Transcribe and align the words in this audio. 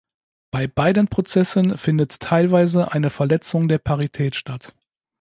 Bei 0.49 0.65
beiden 0.65 1.09
Prozessen 1.09 1.77
findet 1.77 2.21
teilweise 2.21 2.91
eine 2.91 3.11
Verletzung 3.11 3.67
der 3.67 3.77
Parität 3.77 4.35
statt. 4.35 4.73